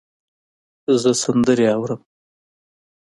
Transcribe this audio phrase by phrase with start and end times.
[1.01, 2.01] زه سندرې اورم